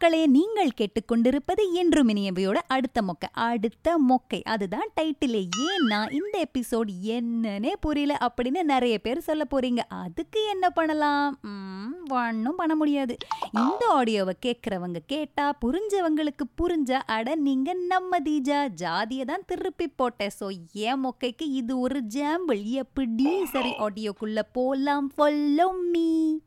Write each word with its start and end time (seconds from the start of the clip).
மக்களே 0.00 0.26
நீங்கள் 0.26 0.68
கேட்டுக்கொண்டிருப்பது 0.80 1.72
என்றும் 1.72 2.08
இனியவையோட 2.08 2.58
அடுத்த 2.66 3.02
மொக்கை. 3.02 3.28
அடுத்த 3.32 3.98
மொக்கை. 4.08 4.42
அதுதான் 4.42 4.88
டைட்டிலே. 5.00 5.40
ஏன்னா 5.68 6.12
இந்த 6.12 6.46
எபிசோட் 6.46 6.90
என்னன்னே 7.02 7.72
புரியல 7.80 8.16
அப்படின்னு 8.20 8.62
நிறைய 8.62 8.98
பேர் 8.98 9.18
சொல்ல 9.18 9.46
போறீங்க. 9.50 9.78
அதுக்கு 9.88 10.48
என்ன 10.48 10.70
பண்ணலாம்? 10.70 11.38
ம், 11.42 12.06
ஒண்ணும் 12.08 12.56
பண்ண 12.56 12.74
முடியாது. 12.74 13.16
இந்த 13.52 13.86
ஆடியோவை 13.94 14.34
கேட்குறவங்க 14.46 14.96
கேட்டா 15.06 15.58
புரிஞ்சவங்களுக்கு 15.64 16.46
புரிஞ்ச 16.62 16.92
அட 17.06 17.34
நீங்க 17.34 17.74
நம்ம 17.74 18.20
தீஜா 18.20 18.68
ஜாதியை 18.68 19.24
தான் 19.24 19.46
திருப்பி 19.46 19.88
போட்டேன் 19.88 20.36
ஸோ 20.40 20.58
ஏன் 20.72 21.04
மொக்கைக்கு 21.04 21.42
இது 21.42 21.80
ஒரு 21.80 22.02
ஜாம்பிள். 22.14 22.62
எப்படி 22.62 23.44
சரி 23.44 23.74
ஆடியோக்குள்ள 23.78 24.40
போலாம்? 24.52 25.12
follow 25.18 25.72
மீ 25.90 26.38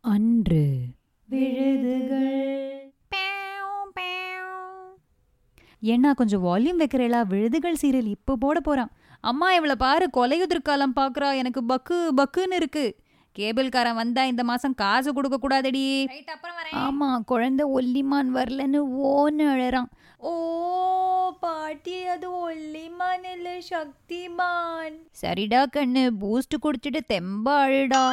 அன்று 0.00 0.66
விழுதுகள். 1.28 2.83
ஏன்னா 5.92 6.10
கொஞ்சம் 6.18 6.44
வால்யூம் 6.46 6.80
வைக்கிறேளா 6.82 7.20
விழுதுகள் 7.26 7.80
சீரியல் 7.82 8.12
இப்போ 8.16 8.36
போட 8.36 8.58
போறான். 8.60 8.92
அம்மா 9.30 9.48
இவளை 9.52 9.76
பாரு 9.76 10.06
கொலையுதிர்காலம் 10.16 10.94
பாக்குறா. 11.00 11.28
எனக்கு 11.40 11.60
பக்கு 11.68 11.96
பக்குன்னு 12.20 12.58
இருக்கு. 12.60 12.84
கேபிள்காரன் 13.36 14.00
வந்தா 14.00 14.22
இந்த 14.24 14.42
மாசம் 14.44 14.74
காசு 14.74 15.12
கொடுக்க 15.12 15.36
கூடாதடி. 15.42 15.84
ஆமா 16.84 17.08
குழந்தை 17.24 17.64
ஒல்லிமான் 17.74 18.30
வரலன்னு 18.36 18.80
ஓன்னு 19.10 19.46
அழறான். 19.54 19.88
ஓ 20.18 20.32
பாட்டி 21.40 21.96
அது 22.14 22.28
ஒல்லிமான் 22.44 23.26
இல்ல 23.32 23.48
சக்திமான். 23.70 24.96
சரிடா 25.22 25.62
கண்ணு. 25.76 26.04
பூஸ்ட் 26.20 26.62
குடிச்சிட்டு 26.64 27.02
தெம்பா 27.12 27.56
அழுடா. 27.66 28.04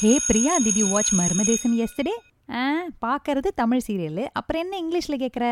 Hey 0.00 0.12
Priya 0.26 0.54
did 0.64 0.80
you 0.82 0.88
watch 0.88 1.14
Marmadesam 1.20 1.76
yesterday 1.84 2.14
ஆ 2.62 2.66
பார்க்கறது 3.06 3.48
தமிழ் 3.54 3.86
சீரியல். 3.86 4.24
அப்புறம் 4.32 4.62
என்ன 4.64 4.74
இங்கிலீஷில் 4.82 5.22
கேட்குற 5.22 5.46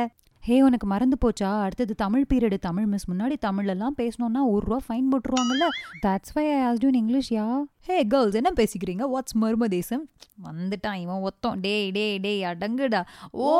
ஹே 0.46 0.62
உனக்கு 0.62 0.86
மறந்து 0.86 1.16
போச்சா? 1.20 1.60
அடுத்தது 1.60 1.94
தமிழ் 1.94 2.24
பீரியடு 2.34 2.58
தமிழ் 2.58 2.86
மிஸ் 2.86 3.10
முன்னாடி 3.10 3.36
தமிழ்லாம் 3.46 3.94
பேசணும்னா 3.96 4.40
ஒரு 4.44 4.66
ரூபா 4.66 4.78
fine 4.88 5.08
போட்டுருவாங்கல்ல? 5.12 5.66
That's 6.06 6.32
why 6.32 6.52
I 6.52 6.72
asked 6.72 6.84
in 6.84 6.94
English 6.94 7.32
yeah 7.32 7.62
hey 7.80 8.06
girls 8.06 8.34
என்ன 8.34 8.52
பேசிக்கிறீங்க? 8.56 9.02
வாட்ஸ் 9.14 9.36
மர்மதேசம் 9.40 10.04
வந்துட்டான் 10.44 10.94
இவன் 10.94 11.22
ஒத்தம். 11.22 11.58
டேய் 11.60 11.90
டே 11.90 12.18
டேய் 12.18 12.42
அடங்குடா. 12.42 13.02
ஓ 13.30 13.52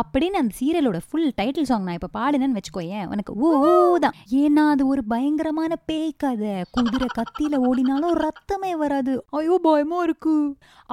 அப்படின்னு 0.00 0.40
அந்த 0.42 0.54
சீரியலோட 0.60 0.98
ஃபுல் 1.08 1.28
டைட்டில் 1.40 1.68
சாங் 1.70 1.86
நான் 1.88 1.98
இப்போ 1.98 2.10
பாடினேன்னு 2.18 2.58
வச்சுக்கோயேன். 2.58 3.06
உனக்கு 3.12 3.34
ஓ 3.46 3.98
தான். 4.04 4.16
ஏன்னா 4.42 4.64
அது 4.72 4.86
ஒரு 4.92 5.04
பயங்கரமான 5.12 5.76
பேய் 5.90 6.10
கதை. 6.24 6.56
குதிரை 6.70 7.08
கத்தியில 7.18 7.60
ஓடினாலும் 7.68 8.18
ரத்தமே 8.24 8.72
வராது. 8.82 9.14
ஐயோ 9.30 9.58
பயமா 9.62 10.02
இருக்கு. 10.02 10.36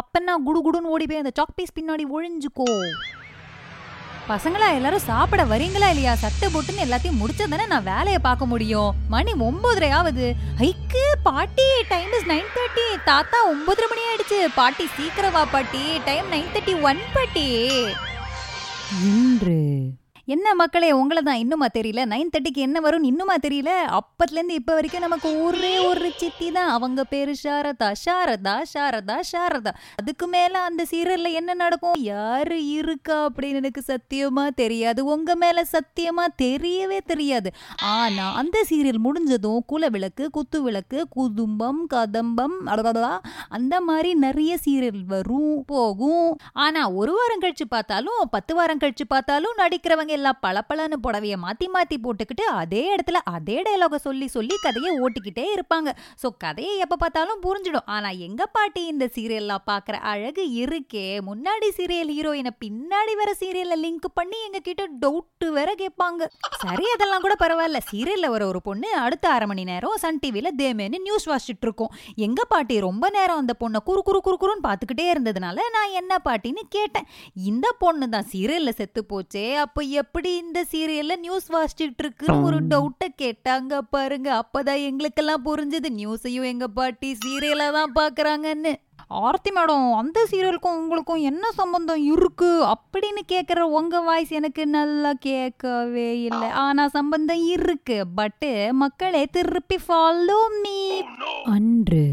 அப்பன்னா 0.01 0.35
குடு 0.47 0.61
குடுன்னு 0.67 0.93
ஓடி 0.95 1.05
போய் 1.05 1.23
அந்த 1.23 1.33
சாக் 1.39 1.57
பீஸ் 1.57 1.77
பின்னாடி 1.79 2.05
ஒழிஞ்சுக்கோ. 2.15 2.69
பசங்களா 4.27 4.67
எல்லாரும் 4.75 5.07
சாப்பிட 5.07 5.41
வரீங்களா 5.43 5.87
இல்லையா? 5.93 6.11
சட்டை 6.21 6.47
போட்டுன்னு 6.51 6.83
எல்லாத்தையும் 6.85 7.19
முடிச்சா 7.21 7.45
தானே 7.53 7.65
நான் 7.73 7.89
வேலையை 7.89 8.19
பார்க்க 8.27 8.45
முடியும்? 8.51 8.93
மணி 9.13 9.31
ஒன்பதரை 9.47 9.89
ஆகுது 9.97 10.27
ஐக்கு 10.69 11.03
பாட்டி 11.27 11.67
டைம் 11.91 12.13
இஸ் 12.19 12.29
நைன் 12.31 12.49
தேர்ட்டி 12.55 12.85
தாத்தா 13.09 13.39
ஒன்பதரை 13.51 13.89
மணி 13.91 14.05
ஆயிடுச்சு. 14.09 14.39
பாட்டி 14.59 14.87
சீக்கிரமா 14.95 15.43
பாட்டி. 15.55 15.83
டைம் 16.09 16.31
நைன் 16.35 16.51
தேர்ட்டி 16.55 16.75
ஒன் 16.89 17.03
பாட்டி. 17.17 17.47
இன்று 19.01 19.72
என்ன 20.27 20.53
மக்களே 20.53 20.91
உங்களை 20.91 21.21
தான் 21.21 21.35
இன்னுமா 21.35 21.65
தெரியல? 21.73 22.01
நைன் 22.11 22.29
தேர்ட்டிக்கு 22.33 22.61
என்ன 22.65 22.79
வரும்னு 22.79 23.03
இன்னுமா 23.03 23.35
தெரியல? 23.41 23.71
அப்பத்துலேருந்து 23.97 24.57
இப்போ 24.59 24.73
வரைக்கும் 24.73 25.01
நமக்கு 25.01 25.43
ஒரே 25.43 25.79
ஒரு 25.79 26.11
சித்தி 26.11 26.51
தான். 26.51 26.69
அவங்க 26.69 27.03
பேரு 27.03 27.33
சாரதா 27.43 27.91
சாரதா 28.05 28.61
சாரதா 28.73 29.19
சாரதா. 29.31 29.71
அதுக்கு 29.95 30.27
மேல 30.27 30.59
அந்த 30.59 30.85
சீரியல்ல 30.91 31.31
என்ன 31.31 31.53
நடக்கும்? 31.53 31.97
யாரு 32.01 32.67
இருக்கா 32.67 33.17
அப்படின்னு 33.25 33.55
எனக்கு 33.55 33.83
சத்தியமா 33.87 34.45
தெரியாது. 34.53 35.05
உங்க 35.05 35.35
மேல 35.35 35.65
சத்தியமா 35.71 36.25
தெரியவே 36.41 36.99
தெரியாது. 37.05 37.51
ஆனா 37.81 38.31
அந்த 38.33 38.63
சீரியல் 38.69 39.01
முடிஞ்சதும் 39.07 39.63
குல 39.65 39.89
விளக்கு 39.89 40.29
குத்து 40.29 40.61
விளக்கு 40.61 41.07
குதும்பம் 41.17 41.83
கதம்பம் 41.95 42.57
அடடடா, 42.65 43.19
அந்த 43.49 43.81
மாதிரி 43.81 44.13
நிறைய 44.13 44.57
சீரியல் 44.65 45.03
வரும் 45.05 45.63
போகும். 45.65 46.37
ஆனா 46.53 46.89
ஒரு 46.91 47.11
வாரம் 47.11 47.43
கழிச்சு 47.43 47.67
பார்த்தாலும் 47.69 48.23
பத்து 48.31 48.55
வாரம் 48.55 48.77
கழிச்சு 48.77 49.07
பார்த்தாலும் 49.07 49.55
நடிக்கிறவங்க 49.57 50.11
எல்லாம் 50.17 50.39
பளபளன்னு 50.45 50.97
புடவைய 51.05 51.35
மாத்தி 51.45 51.67
மாத்தி 51.75 51.97
போட்டுக்கிட்டு 52.05 52.45
அதே 52.61 52.83
இடத்துல 52.95 53.21
அதே 53.35 53.57
டயலாக 53.67 53.99
சொல்லி 54.07 54.27
சொல்லி 54.35 54.55
கதையை 54.65 54.91
ஓட்டிக்கிட்டே 55.03 55.45
இருப்பாங்க. 55.55 55.89
ஸோ 56.21 56.29
கதையை 56.43 56.73
எப்போ 56.85 56.97
பார்த்தாலும் 57.03 57.41
புரிஞ்சிடும். 57.45 57.87
ஆனா 57.95 58.09
எங்க 58.27 58.41
பாட்டி 58.55 58.81
இந்த 58.93 59.05
சீரியல்லாம் 59.15 59.65
பார்க்குற 59.71 59.95
அழகு 60.11 60.45
இருக்கே. 60.63 61.05
முன்னாடி 61.29 61.69
சீரியல் 61.79 62.13
ஹீரோயினை 62.17 62.53
பின்னாடி 62.65 63.15
வர 63.21 63.31
சீரியல்ல 63.41 63.77
லிங்க் 63.85 64.07
பண்ணி 64.19 64.39
எங்க 64.47 64.59
கிட்ட 64.69 64.83
டவுட் 65.03 65.45
வேற 65.57 65.69
கேட்பாங்க. 65.83 66.21
சரி 66.63 66.85
அதெல்லாம் 66.95 67.23
கூட 67.25 67.35
பரவாயில்ல. 67.43 67.81
சீரியல்ல 67.91 68.27
வர 68.35 68.43
ஒரு 68.51 68.61
பொண்ணு 68.67 68.89
அடுத்த 69.05 69.25
அரை 69.35 69.47
மணி 69.51 69.63
நேரம் 69.71 69.99
சன் 70.03 70.21
டிவியில 70.23 70.51
தேமேன்னு 70.61 70.99
நியூஸ் 71.07 71.29
வாசிச்சுட்டு 71.31 71.67
இருக்கோம். 71.67 71.93
எங்க 72.27 72.41
பாட்டி 72.53 72.75
ரொம்ப 72.87 73.05
நேரம் 73.17 73.41
அந்த 73.43 73.55
பொண்ணை 73.61 73.81
குறு 73.89 74.01
குறு 74.07 74.19
குறு 74.27 74.37
குறுன்னு 74.43 74.65
பார்த்துக்கிட்டே 74.67 75.07
இருந்ததுனால 75.13 75.67
நான் 75.75 75.95
என்ன 76.01 76.13
பாட்டின்னு 76.27 76.63
கேட்டேன். 76.77 77.07
இந்த 77.49 77.67
பொண்ணு 77.83 78.05
தான் 78.15 78.29
சீரியல்ல 78.33 78.73
செத்து 78.79 79.01
போச்சே 79.11 79.45
அப்போ 79.65 79.81
எப்படி 80.03 80.31
இந்த 80.37 80.59
சீரியல்ல 80.71 81.15
நியூஸ் 81.25 81.47
வாசிச்சுட்டு 81.51 82.01
இருக்குன்னு 82.03 82.43
ஒரு 82.43 82.59
டவுட்டை 82.69 83.07
கேட்டாங்க 83.21 83.81
பாருங்க. 83.89 84.29
அப்பதான் 84.41 84.83
எங்களுக்கெல்லாம் 84.83 85.45
புரிஞ்சது. 85.45 85.89
நியூஸையும் 85.99 86.49
எங்க 86.53 86.67
பாட்டி 86.67 87.11
சீரியலா 87.25 87.67
தான் 87.71 87.93
பாக்குறாங்கன்னு. 87.99 88.73
ஆர்த்தி 89.07 89.49
மேடம் 89.49 89.83
அந்த 89.93 90.19
சீரியலுக்கும் 90.31 90.77
உங்களுக்கும் 90.81 91.25
என்ன 91.29 91.51
சம்பந்தம் 91.51 92.03
இருக்கு? 92.03 92.51
அப்படின்னு 92.71 93.21
கேக்குற 93.31 93.59
உங்க 93.77 93.99
வாய்ஸ் 93.99 94.31
எனக்கு 94.39 94.63
நல்லா 94.67 95.11
கேட்கவே 95.19 96.07
இல்லை. 96.21 96.49
ஆனா 96.65 96.87
சம்பந்தம் 96.87 97.43
இருக்கு. 97.55 97.97
பட்டு 98.15 98.51
மக்களே 98.73 99.25
திருப்பி 99.25 99.79
ஃபாலோ 99.87 100.39
மீ 100.63 100.77
அன்று 101.43 102.05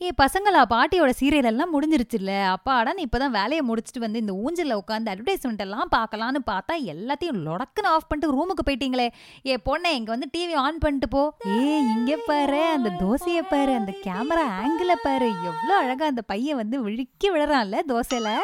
ஏ 0.00 0.08
பசங்களா 0.20 0.60
பாட்டியோட 0.72 1.12
சீரியல் 1.20 1.48
எல்லாம் 1.50 1.72
முடிஞ்சிருச்சுல்ல. 1.74 2.32
அப்பாடா 2.54 2.90
நீ 2.96 3.02
இப்பதான் 3.06 3.32
வேலையை 3.36 3.62
முடிச்சுட்டு 3.68 4.02
வந்து 4.04 4.18
இந்த 4.22 4.32
ஊஞ்சல்ல 4.42 4.74
உட்காந்து 4.80 5.10
அட்வர்டைஸ்மெண்ட் 5.12 5.62
எல்லாம் 5.64 5.88
பார்க்கலான்னு 5.94 6.40
பார்த்தா 6.50 6.74
எல்லாத்தையும் 6.92 7.40
லொடக்குன்னு 7.46 7.90
ஆஃப் 7.94 8.06
பண்ணிட்டு 8.08 8.34
ரூமுக்கு 8.34 8.64
போயிட்டீங்களே. 8.68 9.06
ஏ 9.46 9.54
பொண்ணே 9.68 9.90
இங்க 9.98 10.10
வந்து 10.14 10.28
டிவி 10.36 10.54
ஆன் 10.64 10.78
பண்ணிட்டு 10.84 11.08
போ. 11.14 11.22
ஏ 11.54 11.78
இங்க 11.94 12.18
பாரு 12.26 12.60
அந்த 12.76 12.92
தோசையை 13.02 13.42
பாரு 13.52 13.74
அந்த 13.80 13.94
கேமரா 14.04 14.44
ஆங்கிள 14.60 14.94
பாரு. 15.06 15.30
எவ்வளோ 15.50 15.74
அழகா 15.82 16.06
அந்த 16.12 16.24
பையன் 16.32 16.60
வந்து 16.62 16.78
விழுக்கி 16.86 17.30
விழறான்ல 17.36 17.80
தோசையில. 17.92 18.36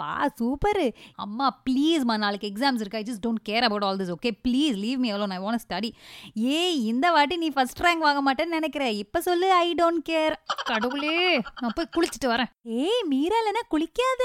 வா 0.00 0.10
சூப்பரு. 0.40 0.88
அம்மா 1.26 1.46
ப்ளீஸ்மா 1.68 2.16
நாளைக்கு 2.24 2.50
எக்ஸாம்ஸ் 2.52 2.82
இருக்கு? 2.82 3.00
I 3.02 3.06
just 3.10 3.24
don't 3.28 3.44
care 3.50 3.68
about 3.68 3.86
all 3.90 4.00
this 4.02 4.12
okay 4.16 4.32
please 4.48 4.76
leave 4.84 4.98
me 5.04 5.10
எவ்வளோ 5.14 5.30
ஐ 5.38 5.40
வாண்ட் 5.46 5.64
ஸ்டடி 5.66 5.92
ஏய் 6.58 6.76
இந்த 6.92 7.06
வாட்டி 7.18 7.36
நீ 7.36 7.50
ஃபர்ஸ்ட் 7.56 7.84
ரேங்க் 7.86 8.06
வாங்க 8.08 8.22
மாட்டேன்னு 8.28 8.58
நினைக்கிறேன் 8.58 8.94
இப்போ 9.04 9.20
சொல்லு 9.30 9.48
ஐ 9.62 9.66
டோன்ட் 9.82 10.04
கேர் 10.10 10.36
கடவுள் 10.72 10.94
நான் 11.60 11.74
போய் 11.74 11.92
குளிச்சுட்டு 11.96 12.28
வரேன். 12.32 12.50
ஏய் 12.62 13.04
மீரா 13.08 13.36
இல்லைன்னா 13.40 13.62
குளிக்காத. 13.72 14.22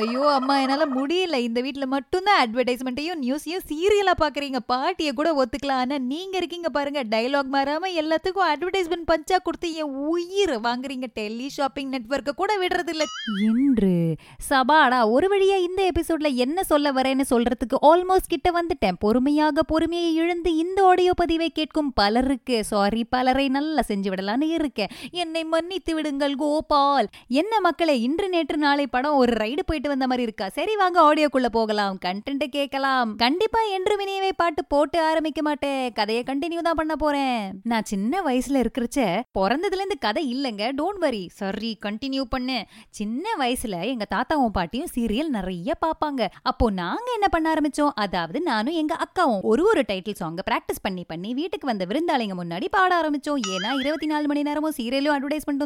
ஐயோ 0.00 0.22
அம்மா 0.30 0.58
என்னால 0.58 0.86
முடியல. 0.86 1.36
இந்த 1.48 1.60
வீட்ல 1.60 1.86
மட்டும்தான் 1.86 2.40
அட்வர்டைஸ்மெண்ட்டையும் 2.42 3.20
நியூஸையும் 3.24 3.66
சீரியலா 3.70 4.14
பாக்குறீங்க. 4.22 4.60
பாட்டியை 4.66 5.12
கூட 5.12 5.44
ஒத்துக்கலாம். 5.44 5.82
ஆனா 5.84 5.98
நீங்க 5.98 6.36
இருக்கீங்க 6.36 6.68
பாருங்க 6.68 7.02
டைலாக் 7.02 7.52
மாறாம 7.56 7.90
எல்லாத்துக்கும் 8.02 8.50
அட்வர்டைஸ்மெண்ட் 8.52 9.08
பஞ்சா 9.12 9.38
கொடுத்து 9.42 9.74
என் 9.74 9.94
உயிர் 10.10 10.54
வாங்குறீங்க. 10.60 11.06
டெல்லி 11.12 11.48
ஷாப்பிங் 11.48 11.90
நெட்வொர்க்க 11.90 12.34
கூட 12.42 12.58
விடுறது 12.58 12.88
இல்ல 12.88 13.04
இன்று 13.48 14.14
சபாடா 14.50 15.00
ஒரு 15.10 15.28
வழியா 15.32 15.56
இந்த 15.68 15.90
எபிசோட்ல 15.92 16.34
என்ன 16.34 16.62
சொல்ல 16.62 16.92
வரேன்னு 16.92 17.24
சொல்றதுக்கு 17.30 17.76
ஆல்மோஸ்ட் 17.82 18.32
கிட்ட 18.34 18.50
வந்துட்டேன். 18.50 18.96
பொறுமையாக 18.98 19.62
பொறுமையை 19.62 20.14
இழந்து 20.14 20.56
இந்த 20.56 20.84
ஆடியோ 20.84 21.12
பதிவை 21.16 21.50
கேட்கும் 21.50 21.92
பலருக்கு 21.92 22.64
சாரி 22.64 23.04
பலரை 23.04 23.48
நல்லா 23.48 23.82
செஞ்சு 23.88 24.08
விடலான்னு 24.12 24.48
இருக்கேன். 24.58 24.92
என்னை 25.10 25.44
மன்னித்து 25.76 25.96
விடுங்கள் 25.96 26.34
கோபால். 26.42 27.06
என்ன 27.40 27.54
மக்களே 27.64 27.94
இன்று 28.04 28.26
நேற்று 28.34 28.56
நாளை 28.62 28.84
படம் 28.92 29.16
ஒரு 29.22 29.32
ரைடு 29.40 29.62
போயிட்டு 29.66 29.88
வந்த 29.92 30.04
மாதிரி 30.10 30.22
இருக்கா? 30.26 30.46
சரி 30.58 30.74
வாங்க 30.80 30.98
ஆடியோக்குள்ள 31.06 31.48
போகலாம். 31.56 31.96
கண்டென்ட் 32.04 32.44
கேட்கலாம். 32.54 33.10
கண்டிப்பா 33.22 33.60
என்று 33.76 33.94
வினியவை 34.00 34.30
பாட்டு 34.36 34.62
போட்டு 34.72 34.98
ஆரம்பிக்க 35.08 35.40
மாட்டேன். 35.48 35.82
கதையை 35.98 36.22
கண்டினியூ 36.30 36.62
தான் 36.68 36.78
பண்ண 36.80 36.94
போறேன். 37.02 37.42
நான் 37.72 37.88
சின்ன 37.92 38.22
வயசுல 38.28 38.62
இருக்கிறச்ச 38.62 38.98
பிறந்ததுல 39.38 39.80
இருந்து 39.80 39.98
கதை 40.06 40.24
இல்லைங்க. 40.34 40.70
டோன்ட் 40.80 41.02
வரி 41.04 41.22
சரி 41.40 41.72
கண்டினியூ 41.86 42.24
பண்ணு. 42.34 42.58
சின்ன 43.00 43.26
வயசுல 43.42 43.82
எங்க 43.92 44.06
தாத்தாவும் 44.14 44.56
பாட்டியும் 44.58 44.92
சீரியல் 44.94 45.34
நிறைய 45.36 45.76
பாப்பாங்க 45.84 46.30
அப்போ 46.52 46.68
நாங்க 46.80 47.08
என்ன 47.18 47.30
பண்ண 47.36 47.54
ஆரம்பிச்சோம்? 47.54 47.92
அதாவது 48.06 48.40
நானும் 48.50 48.78
எங்க 48.82 48.96
அக்காவும் 49.04 49.44
ஒரு 49.52 49.64
ஒரு 49.72 49.84
டைட்டில் 49.92 50.20
சாங்க 50.22 50.46
பிராக்டிஸ் 50.50 50.84
பண்ணி 50.88 51.06
பண்ணி 51.12 51.32
வீட்டுக்கு 51.42 51.70
வந்த 51.72 51.86
விருந்தாளிங்க 51.92 52.38
முன்னாடி 52.42 52.68
பாட 52.78 52.90
ஆரம்பிச்சோம். 53.02 53.42
ஏன்னா 53.54 53.70
இருபத்தி 53.84 54.10
நாலு 54.14 54.26
மணி 54.32 54.44
நேரமும் 54.50 54.76
சீரியலும் 54.80 55.16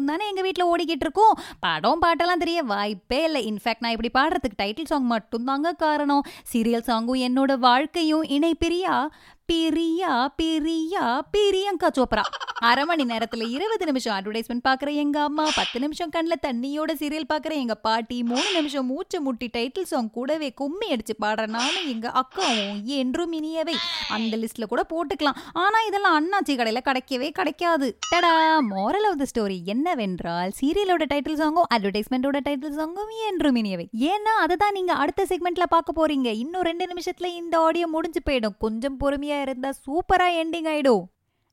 அட்வர்டைஸ்மெண்ட்டும் 0.01 0.05
தானே 0.05 0.27
எங்க 0.27 0.41
வீட்ல 0.41 0.75
ஓடிக்கிட்டு 0.75 1.05
இருக்கும். 1.07 1.39
படம் 1.59 2.01
பாட்டெல்லாம் 2.01 2.41
தெரிய 2.43 2.63
வாய்ப்பே 2.63 3.23
இல்லை. 3.23 3.53
இன்ஃபேக்ட் 3.53 3.83
நான் 3.83 3.95
இப்படி 3.97 4.11
பாடுறதுக்கு 4.13 4.59
டைட்டில் 4.61 4.85
சாங் 4.85 5.05
மட்டும் 5.05 5.43
தாங்க 5.43 5.73
காரணம். 5.73 6.23
சீரியல் 6.53 6.87
சாங்கும் 6.89 7.21
என்னோட 7.27 7.57
வாழ்க்கையும் 7.57 8.23
இணை 8.23 8.55
பிரியா 8.55 9.11
பிரியா 9.51 10.27
பிரியா 10.35 11.25
பிரியங்கா 11.33 11.87
சோப்ரா. 11.97 12.21
அரை 12.59 12.85
மணி 12.85 13.03
நேரத்துல 13.03 13.49
இருபது 13.49 13.85
நிமிஷம் 13.85 14.15
அட்வர்டைஸ்மெண்ட் 14.17 14.63
பாக்குற 14.67 14.93
எங்க 14.93 15.21
அம்மா 15.21 15.49
பத்து 15.55 15.79
நிமிஷம் 15.79 16.09
கண்ணில் 16.09 16.41
தண்ணியோட 16.41 16.91
சீரியல் 16.93 17.27
பாக்குற 17.33 17.49
எங்க 17.49 17.75
பாட்டி 17.75 18.23
மூணு 18.23 18.51
நிமிஷம் 18.53 18.85
மூச்சு 18.85 19.21
முட்டி 19.21 19.49
டைட்டில் 19.53 19.83
சாங் 19.83 20.09
கூடவே 20.09 20.53
கும்மி 20.53 20.91
அடிச்சு 20.91 21.15
பாடுற 21.21 21.47
நானும் 21.47 21.87
எங்க 21.87 22.11
அக்காவும் 22.11 22.83
என்றும் 22.83 23.31
இனியவை. 23.31 23.75
அந்த 24.09 24.37
லிஸ்ட்ல 24.37 24.65
கூட 24.65 24.85
போட்டுக்கலாம். 24.89 25.37
ஆனா 25.53 25.81
இதெல்லாம் 25.87 26.17
அண்ணாச்சி 26.19 26.55
கடையில 26.55 26.77
கிடைக்கவே 26.89 27.29
கிடைக்காது. 27.29 27.97
டடா! 28.15 28.59
மோரல் 28.69 29.07
ஆஃப் 29.09 29.17
த 29.17 29.27
ஸ்டோரி 29.33 29.63
என்னவென்றால் 29.63 30.51
சீரியலோட 30.61 31.05
டைட்டில் 31.13 31.39
சாங்கும் 31.41 31.69
அட்வர்டைஸ்மெண்டோட 31.73 32.39
டைட்டில் 32.49 32.77
சாங்கும் 32.79 33.13
என்றும் 33.31 33.55
இனியவை. 33.55 33.87
ஏன்னா 33.93 34.35
அதை 34.39 34.55
தான் 34.55 34.71
நீங்க 34.71 34.93
அடுத்த 34.93 35.25
செக்மெண்ட்ல 35.29 35.63
பார்க்க 35.69 35.99
போறீங்க. 35.99 36.25
இன்னும் 36.25 36.61
ரெண்டு 36.61 36.87
நிமிஷத்துல 36.93 37.25
இந்த 37.25 37.59
ஆடியோ 37.59 37.87
முடிஞ்சு 37.87 38.21
போயிடும். 38.29 38.57
கொஞ்சம் 38.57 38.99
பொறுமையா 38.99 39.39
இருந்தா 39.41 39.69
சூப்பரா 39.69 40.17
எண்டிங் 40.17 40.51
ஆயிடும். 40.51 41.03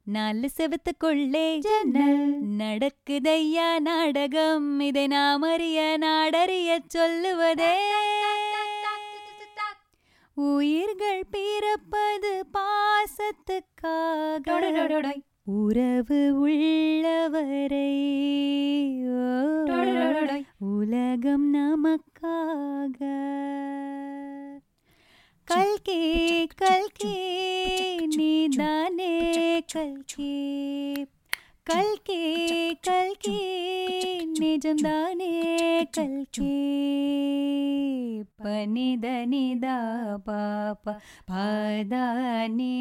நாலு 0.04 0.50
செவத்துக்குள்ளே 0.56 1.58
ஜன்னல். 1.58 2.42
நடக்குதையா 2.58 3.78
நாடகம்? 3.78 4.80
இதை 4.80 5.06
நாம் 5.06 5.42
அறிய 5.42 5.96
நாடறிய 6.00 6.78
சொல்லுவதே. 6.86 7.76
உயிர்கள் 10.34 11.24
பிறப்பது 11.30 12.46
பாசத்துக்காக. 12.58 15.12
உறவு 15.44 16.38
உள்ளவரை. 16.38 17.96
உலகம் 20.58 21.54
நமக்காக. 21.54 22.96
கல்கே 25.44 26.17
பனித 38.38 39.06
நிதா 39.30 39.76
பாப்பா 40.26 40.92
பாதானே 41.30 42.76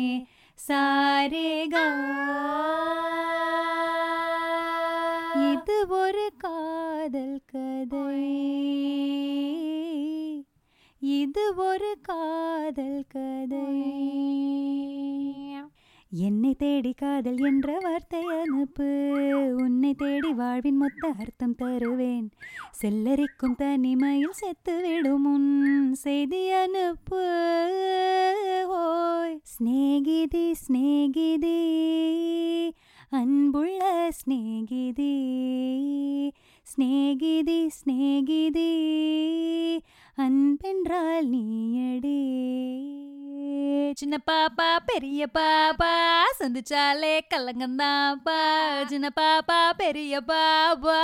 சாரேகா 0.59 1.86
இது 5.48 5.77
ஒரு 5.98 6.27
காதல் 6.38 7.39
கதை 7.51 8.06
இது 11.01 11.45
ஒரு 11.63 11.92
காதல் 12.04 13.04
கதை 13.09 13.65
என்னை 16.12 16.56
தேடி 16.56 16.94
காதல் 16.94 17.38
என்ற 17.38 17.77
வார்த்தை 17.81 18.24
அனுப்பு. 18.25 18.86
உன்னை 19.57 19.94
தேடி 19.94 20.33
வாழ்வின் 20.33 20.77
மொத்த 20.77 21.13
அர்த்தம் 21.19 21.56
தருவேன். 21.56 22.31
செல்லரிக்கும் 22.81 23.56
தனிமையில் 23.57 24.31
செத்து 24.31 24.81
விடும் 24.81 25.25
உன் 25.33 25.94
செய்தி 25.94 26.51
அனுப்பு. 26.51 27.24
ஓய் 28.68 29.39
ஸ்நேகிதி 29.44 30.54
ஸ்நேகிதி 30.54 31.59
அன்புள்ள 33.09 34.09
ஸ்நேகிதி 34.12 35.13
ஸ்நேகிதி 36.62 37.68
ஸ்நேகிதி 37.68 38.71
அன்பென்றால் 40.18 41.27
நீயடே. 41.31 42.96
சின்ன 43.94 44.18
பாப்பா 44.31 44.78
பெரிய 44.86 45.28
பாப்பா 45.34 45.94
சந்திச்சாலே 46.40 47.19
கலங்கந்தாப்பா 47.30 48.40
சின்ன 48.86 49.10
பாப்பா 49.22 49.69
பெரிய 49.78 50.22
பாப்பா. 50.28 51.02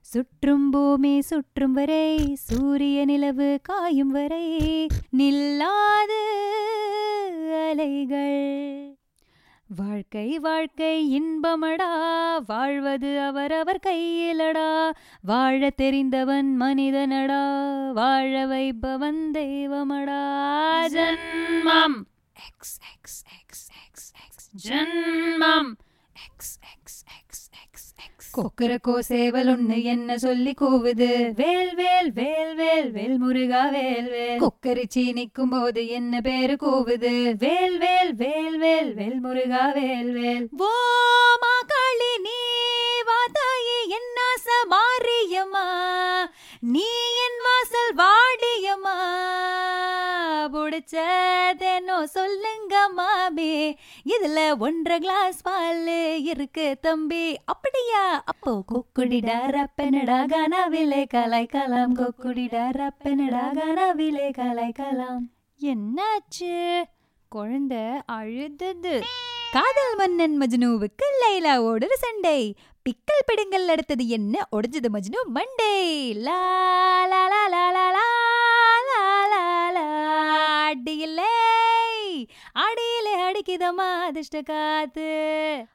சுற்றும் 0.00 0.70
பூமி 0.70 1.20
சுற்றும் 1.20 1.72
வரை 1.72 2.34
சூரிய 2.34 3.04
நிலவு 3.04 3.58
காயும் 3.62 4.10
வரை 4.10 4.86
நில்லாது 5.18 6.22
அலைகள். 7.70 8.89
வாழ்க்கை 9.76 10.38
வாழ்க்கை 10.38 11.20
இன்பமடா. 11.20 12.36
வாழ்வது 12.46 13.20
அவரவர் 13.20 13.80
கையிலடா. 13.86 14.90
வாழ 15.20 15.70
தெரிந்தவன் 15.70 16.56
மனிதனடா. 16.60 17.92
வாழ 17.92 18.46
வைப்பவன் 18.46 19.30
தெய்வமடா. 19.34 20.48
ஜன்மம். 20.86 22.04
X 22.34 22.80
X 22.96 23.24
X 23.40 23.68
X 23.86 24.12
X 24.26 24.68
ஜன்மம். 24.68 25.76
கொக்கரக்கோ 28.34 28.98
சேவல் 28.98 29.46
ஒண்ணு 29.46 29.82
என்ன 29.82 30.18
சொல்லி 30.18 30.54
கூவுது? 30.60 31.32
வேல் 31.34 31.74
வேல் 31.74 32.12
வேல் 32.12 32.54
வேல் 32.54 32.90
வேல் 32.90 33.18
முருகா 33.18 33.70
வேல் 33.70 34.08
வேல். 34.10 34.40
கொக்கரிச்சி 34.40 35.02
நிக்கும் 35.12 35.50
போது 35.50 35.88
என்ன 35.88 36.20
பேரு 36.20 36.54
கூவுது? 36.54 37.34
வேல் 37.38 37.78
வேல் 37.78 38.14
வேல் 38.14 38.58
வேல் 38.58 38.94
வேல் 38.94 39.20
முருகா 39.20 39.72
வேல் 39.72 40.12
வேல். 40.12 40.48
ஓ 40.58 40.70
மாகாளி 41.44 42.12
நீ 42.20 42.38
வாதாயி 43.10 43.78
என் 43.88 44.14
ஆச 44.30 44.46
மாரியம்மா 44.74 45.66
நீ 46.60 46.88
வச்சதேனோ 50.80 52.02
சொல்லுங்க 52.02 52.88
மாமி. 52.88 53.76
இதுல 54.04 54.58
ஒன்றரை 54.58 54.98
கிளாஸ் 54.98 55.42
பால் 55.42 56.22
இருக்கு 56.22 56.76
தம்பி. 56.80 57.38
அப்படியா? 57.44 58.22
அப்போ 58.24 58.64
கொக்குடிடா 58.72 59.36
ரப்பனடா 59.56 60.18
கனவிலே 60.26 61.06
கலாய்க்கலாம் 61.14 61.92
கொக்குடிடா 62.00 62.64
கானா 63.02 63.52
கனவிலே 63.58 64.28
கலாய்க்கலாம் 64.30 65.20
என்னாச்சு? 65.60 66.82
குழந்தை 67.28 67.84
அழுதது. 68.06 69.00
காதல் 69.52 69.94
மன்னன் 69.96 70.38
மஜ்னுவுக்கு 70.40 71.08
லைலா 71.22 71.62
ஒரு 71.62 71.88
சண்டை. 71.96 72.54
பிக்கல் 72.88 73.26
பிடுங்கல் 73.28 73.68
அடுத்தது 73.68 74.08
என்ன? 74.08 74.46
உடைஞ்சது 74.56 74.88
மஜ்னு 74.92 75.22
மண்டே. 75.34 75.74
லா 76.14 76.40
லா 77.06 77.22
லா 77.28 77.46
லா 77.46 77.90
லா. 77.90 78.08
அடியிலே. 80.70 82.26
அடியில 82.54 83.16
அடிக்குதமா 83.16 84.00
அதிர்ஷ்ட 84.00 84.42
காத்து. 84.42 85.66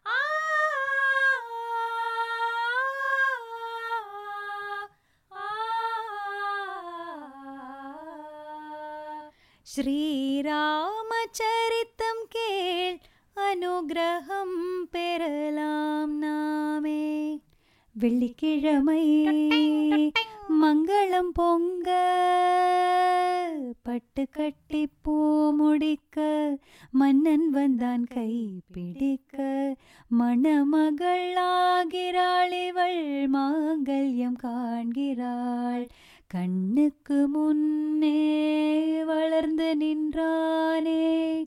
ஸ்ரீராமச்சரித்தம் 9.76 12.24
கேள் 12.30 13.00
அனுகிரகம் 13.36 14.58
பெறலாம் 14.92 16.18
நாமே. 16.18 17.42
வெள்ளிக்கிழமை 17.94 19.04
மங்களம் 20.54 21.32
பொங்க. 21.34 21.90
பட்டு 23.84 24.28
கட்டி 24.32 24.88
பூ 25.02 25.52
முடிக்க. 25.52 26.58
மன்னன் 26.92 27.50
வந்தான் 27.50 28.06
கை 28.06 28.62
பிடிக்க. 28.72 29.76
மணமகள் 30.08 31.36
ஆகிறாள் 31.36 32.66
இவள் 32.68 33.30
மாங்கல்யம் 33.30 34.36
காண்கிறாள். 34.36 35.88
கண்ணுக்கு 36.28 37.28
முன்னே 37.28 39.04
வளர்ந்து 39.04 39.76
நின்றானே. 39.78 41.46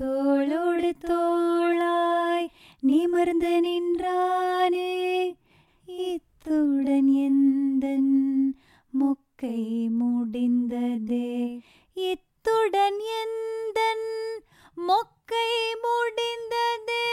தோளோடு 0.00 0.92
தோளாய் 1.06 2.48
நிமிர்ந்து 2.80 3.60
நின்றானே. 3.60 5.34
இத்துடன் 6.48 7.08
எந்தன் 7.12 8.58
மொக்கை 9.00 9.88
முடிந்ததே? 9.90 11.60
இத்துடன் 11.94 12.98
எந்தன் 12.98 14.08
மொக்கை 14.88 15.50
முடிந்ததே? 15.82 17.06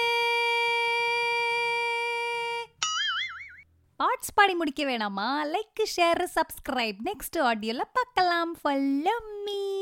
பாட்ஸ் 3.99 4.33
பாடி 4.35 4.53
முடிக்க 4.53 4.83
வேணாமா? 4.83 5.53
லைக் 5.53 5.83
ஷேர் 5.97 6.27
சப்ஸ்கிரைப் 6.35 6.97
நெக்ஸ்ட் 7.05 7.39
ஆடியோல 7.39 7.81
பார்க்கலாம். 7.93 8.57
Follow 8.63 9.43
me 9.45 9.74